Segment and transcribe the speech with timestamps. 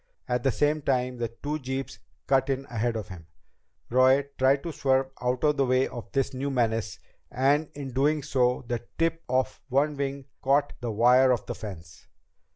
[0.27, 3.27] At the same time, the two jeeps cut in ahead of him.
[3.91, 6.97] Roy tried to swerve out of the way of this new menace,
[7.29, 12.07] and in doing so the tip of one wing caught the wire of the fence.